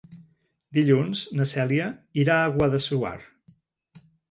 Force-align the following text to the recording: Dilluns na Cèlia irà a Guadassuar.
Dilluns 0.77 1.21
na 1.41 1.47
Cèlia 1.51 1.91
irà 2.25 2.39
a 2.39 2.49
Guadassuar. 2.57 3.15